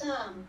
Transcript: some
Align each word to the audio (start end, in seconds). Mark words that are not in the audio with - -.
some 0.00 0.48